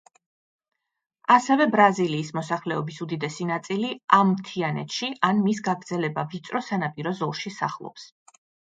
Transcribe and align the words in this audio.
ასევე, 1.35 1.67
ბრაზილიის 1.75 2.31
მოსახლეობის 2.37 2.97
უდიდესი 3.07 3.47
ნაწილი 3.51 3.93
ამ 4.19 4.27
მთიანეთში 4.33 5.13
ან 5.31 5.47
მის 5.47 5.65
გაგრძელება 5.71 6.29
ვიწრო 6.35 6.67
სანაპირო 6.73 7.19
ზოლში 7.25 7.59
სახლობს. 7.63 8.13